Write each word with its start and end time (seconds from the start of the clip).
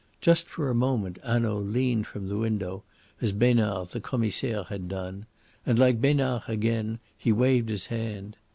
Just 0.19 0.47
for 0.47 0.67
a 0.67 0.73
moment 0.73 1.19
Hanaud 1.23 1.59
leaned 1.59 2.07
from 2.07 2.27
the 2.27 2.39
window, 2.39 2.81
as 3.21 3.31
Besnard, 3.31 3.89
the 3.89 4.01
Commissaire, 4.01 4.63
had 4.63 4.87
done, 4.87 5.27
and, 5.63 5.77
like 5.77 6.01
Besnard 6.01 6.41
again, 6.47 6.97
he 7.15 7.31
waved 7.31 7.69
his 7.69 7.85
hand. 7.85 8.35